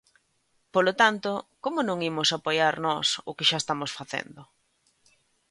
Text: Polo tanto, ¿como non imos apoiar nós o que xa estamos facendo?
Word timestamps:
Polo 0.73 0.93
tanto, 1.01 1.31
¿como 1.63 1.79
non 1.87 1.99
imos 2.09 2.29
apoiar 2.31 2.75
nós 2.87 3.07
o 3.29 3.31
que 3.37 3.47
xa 3.49 3.57
estamos 3.59 3.91
facendo? 3.99 4.41